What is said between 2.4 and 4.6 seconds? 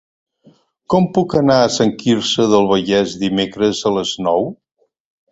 del Vallès dimecres a les nou?